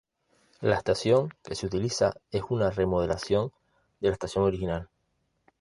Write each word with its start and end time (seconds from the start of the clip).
La 0.63 0.77
estación 0.77 1.31
que 1.43 1.53
se 1.53 1.67
utiliza 1.67 2.15
es 2.31 2.41
una 2.49 2.71
remodelación 2.71 3.51
de 3.99 4.07
la 4.07 4.13
estación 4.13 4.43
original. 4.45 4.89